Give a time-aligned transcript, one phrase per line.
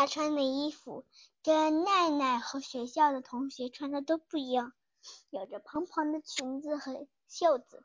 [0.00, 1.04] 她穿的衣服
[1.42, 4.72] 跟奈奈和学校的同学穿的都不一样，
[5.28, 7.84] 有着蓬蓬的裙子和袖子，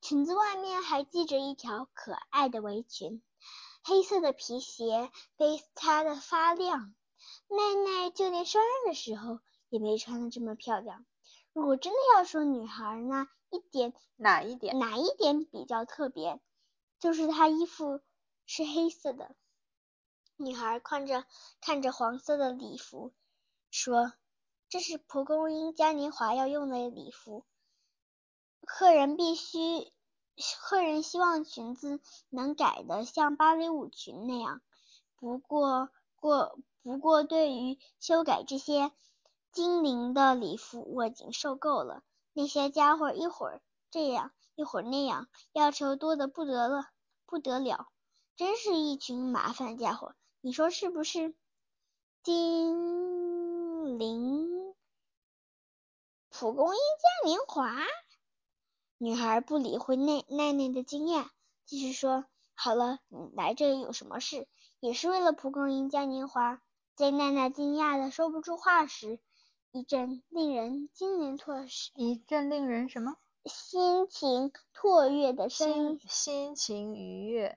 [0.00, 3.22] 裙子外面还系着一条可爱的围裙，
[3.84, 6.94] 黑色的皮鞋被擦得发亮。
[7.48, 9.38] 奈奈就连生日的时候
[9.68, 11.04] 也没穿的这么漂亮。
[11.52, 14.78] 如果真的要说女孩呢一点哪一点？
[14.78, 16.40] 哪一点比较特别，
[16.98, 18.00] 就是她衣服
[18.46, 19.36] 是黑色的。
[20.44, 21.24] 女孩看着
[21.60, 23.12] 看着黄色的礼服，
[23.70, 24.12] 说
[24.68, 27.44] ：“这是蒲公英嘉年华要用的礼服，
[28.66, 29.92] 客人必须，
[30.60, 34.60] 客人希望裙子能改的像芭蕾舞裙那样。
[35.16, 38.92] 不过过不过，对于修改这些。”
[39.52, 42.02] 精灵的礼服我已经受够了，
[42.32, 46.86] 那些家伙一会儿这样一会儿那样，要求多的不得了
[47.26, 47.86] 不得了，
[48.34, 50.14] 真是一群麻烦家伙，
[50.44, 51.36] 你说是不是？
[52.24, 54.74] 精灵
[56.30, 57.76] 蒲公英嘉年华，
[58.98, 61.28] 女孩不理会奈奈奈的惊讶，
[61.64, 64.48] 继续说：“好了，你来这里有什么事？
[64.80, 66.60] 也是为了蒲公英嘉年华？”
[66.96, 69.20] 在奈奈惊讶的说不出话时。
[69.70, 73.16] 一阵令人惊人错失，一阵令人什么？
[73.44, 77.56] 心情雀跃的声音，心情愉悦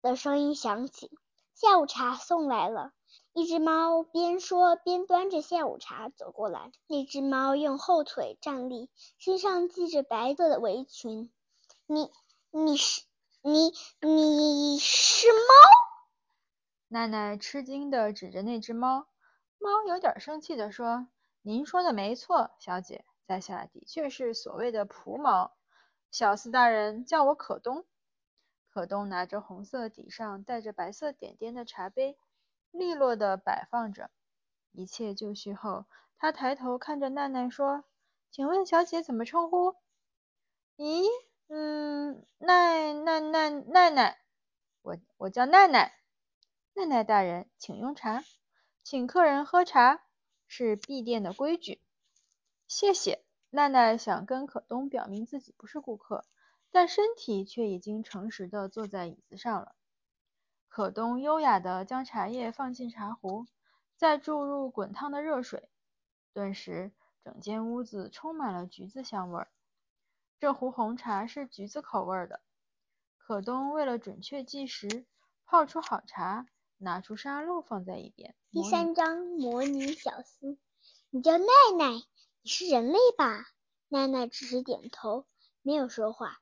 [0.00, 1.10] 的声音响起。
[1.56, 2.92] 下午茶送来了，
[3.32, 6.70] 一只猫边说边端着下午茶走过来。
[6.86, 11.32] 那只猫用后腿站立，身上系着白色的围裙。
[11.86, 12.12] 你，
[12.50, 13.04] 你是
[13.40, 15.38] 你，你是猫？
[16.88, 19.06] 奶奶吃惊的指着那只猫，
[19.56, 21.08] 猫有点生气的说。
[21.40, 25.56] 您说的没错，小姐，在下的确是所谓的蒲猫。
[26.10, 27.86] 小司大人叫我可东。
[28.76, 32.18] 可东拿着红色底上带着白色点点的茶杯，
[32.70, 34.10] 利落地摆放着。
[34.70, 35.86] 一切就绪后，
[36.18, 37.84] 他抬头看着奈奈说
[38.30, 39.76] ：“请问小姐怎么称呼
[40.76, 41.06] ？”“咦，
[41.48, 44.18] 嗯，奈奈奈奈奈，
[44.82, 45.94] 我我叫奈奈。
[46.76, 48.24] ”“奈奈大人，请用茶，
[48.82, 50.02] 请客人喝茶。”
[50.46, 51.80] 是闭店的规矩。
[52.68, 53.24] 谢谢。
[53.48, 56.26] 奈奈想跟可东表明自己不是顾客，
[56.76, 59.74] 但身体却已经诚实地坐在椅子上了。
[60.68, 63.46] 可东优雅地将茶叶放进茶壶，
[63.96, 65.70] 再注入滚烫的热水，
[66.34, 66.92] 顿时
[67.24, 69.48] 整间屋子充满了橘子香味儿。
[70.38, 72.42] 这壶红茶是橘子口味的。
[73.16, 75.06] 可东为了准确计时，
[75.46, 76.46] 泡出好茶。
[76.76, 78.34] 拿出沙漏放在一边。
[78.50, 80.58] 第三章模拟小司。
[81.08, 81.46] 你叫奈
[81.78, 82.02] 奈，
[82.42, 83.46] 你是人类吧？
[83.88, 85.24] 奈奈只是点头，
[85.62, 86.38] 没有说话，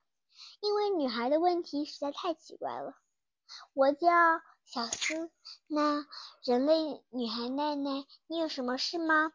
[0.61, 2.95] 因为女孩的问题实在太奇怪了。
[3.73, 4.11] 我叫
[4.65, 5.31] 小思。
[5.67, 6.07] 那
[6.43, 9.33] 人类女孩奈奈，你有什么事吗？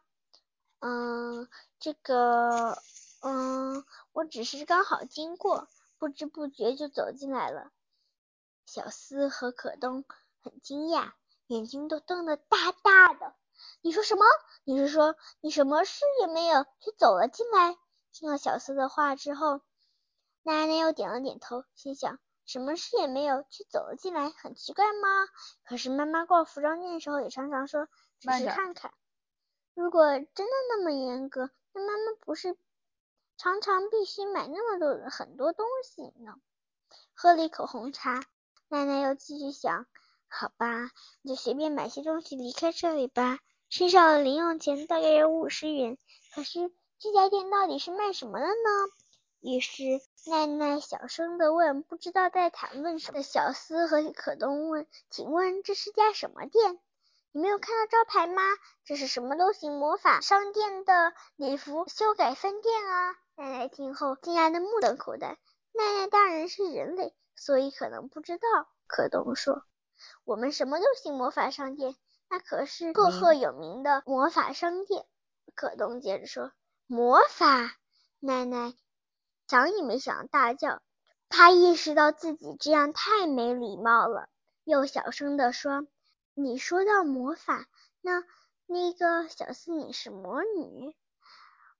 [0.80, 2.78] 嗯，这个，
[3.20, 5.68] 嗯，我只是刚好经过，
[5.98, 7.70] 不知不觉就走进来了。
[8.66, 10.04] 小思和可东。
[10.42, 11.12] 很惊讶，
[11.48, 13.34] 眼睛都瞪得大大的。
[13.82, 14.24] 你说什么？
[14.64, 17.76] 你是说你什么事也没有，却走了进来？
[18.12, 19.60] 听了小思的话之后，
[20.42, 25.28] 奶奶又点了点头，心想：什么事也没有，却走了进来，很奇怪吗？
[25.64, 27.88] 可是妈妈逛服装店的时候也常常说，
[28.20, 28.92] 只是看看。
[29.74, 32.56] 如果真的那么严格，那妈妈不是
[33.36, 36.34] 常常必须买那么多很多东西呢？
[37.14, 38.24] 喝了一口红茶，
[38.68, 39.86] 奶奶又继续想。
[40.26, 40.90] 好吧，
[41.22, 43.40] 你就随便买些东西离开这里吧。
[43.68, 45.98] 身上的零用钱大概有五十元，
[46.34, 48.52] 可是这家店到底是卖什么的呢？
[49.40, 49.82] 于是
[50.26, 56.78] 奈奈小声的问，不知道在谈论什么的小司和可东问：“请问这是家什么店？
[57.32, 58.42] 你没有看到招牌吗？
[58.84, 65.38] 这是什么都行魔法商店的礼服修改分店啊！”奈奈听后惊讶的目瞪口呆。
[65.72, 68.42] 奈奈大人是人类，所以可能不知道。
[68.86, 69.64] 可东说。
[70.24, 71.94] 我们什么都行魔法商店，
[72.28, 75.04] 那可是赫赫有名的魔法商店。
[75.54, 76.52] 可东接着说
[76.86, 77.76] ：“魔法！”
[78.20, 78.74] 奶奶
[79.50, 80.80] 想也没想，大叫。
[81.28, 84.28] 他意识到自己这样太没礼貌了，
[84.62, 85.88] 又小声地说
[86.34, 87.66] ：“你说到魔法，
[88.00, 88.22] 那
[88.66, 90.94] 那个小司你是魔女？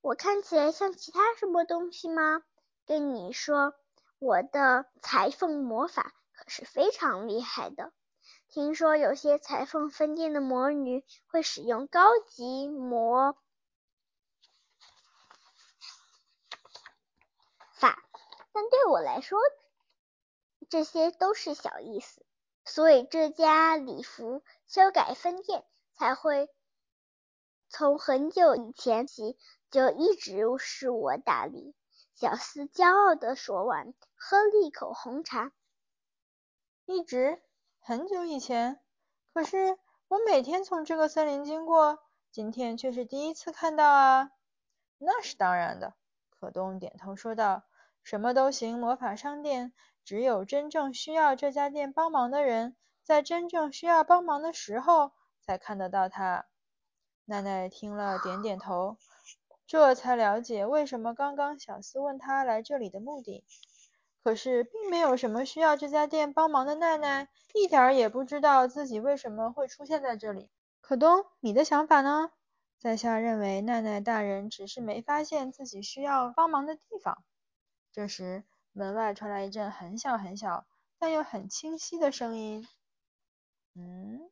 [0.01, 2.43] 我看起来像其他什么东西吗？
[2.85, 3.73] 跟你说，
[4.19, 7.93] 我的裁缝魔法可是非常厉害的。”
[8.51, 13.37] 听说有些裁缝分店的魔女会使用高级魔
[17.73, 18.03] 法，
[18.53, 19.39] 但对我来说，
[20.69, 22.25] 这些都是小意思。
[22.63, 25.63] 所以这家礼服修改分店
[25.95, 26.47] 才会
[27.69, 29.35] 从很久以前起
[29.71, 31.73] 就一直是我打理。
[32.13, 35.51] 小厮骄傲地说完，喝了一口红茶。
[36.85, 37.41] 一直
[37.79, 38.79] 很久以前，
[39.33, 41.97] 可是我每天从这个森林经过，
[42.31, 44.31] 今天却是第一次看到啊！
[44.99, 45.95] 那是当然的，
[46.39, 47.63] 可东点头说道。
[48.03, 56.45] 什么都行魔法商店，只有真正需要这家店帮忙的人，在真正需要帮忙的时候才看得到它。
[57.25, 58.97] 奈奈听了，点点头，
[59.67, 63.45] 这才了解为什么刚刚小厮问他来这里的目的。
[64.23, 70.49] 可是，并没有什么需要这家店帮忙的奈奈，一点儿也不知道自己为什么会出现在这里。
[70.79, 72.31] 可东，你的想法呢？
[72.79, 77.23] 在下认为，奈奈大人只是没发现自己需要帮忙的地方。
[77.93, 80.65] 这时，门外传来一阵很小很小，
[80.97, 82.65] 但又很清晰的声音
[83.75, 84.29] ：“嗯。”